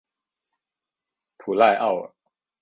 [1.37, 2.11] 普赖奥尔。